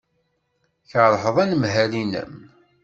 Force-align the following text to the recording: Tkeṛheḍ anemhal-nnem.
Tkeṛheḍ 0.83 1.35
anemhal-nnem. 1.43 2.33